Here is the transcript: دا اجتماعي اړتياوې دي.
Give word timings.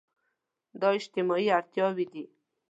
دا 0.79 0.89
اجتماعي 0.97 1.47
اړتياوې 1.57 2.05
دي. 2.11 2.23